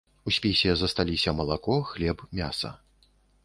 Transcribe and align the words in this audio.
У 0.29 0.31
спісе 0.37 0.71
засталіся 0.81 1.35
малако, 1.41 1.77
хлеб, 1.93 2.27
мяса. 2.43 2.77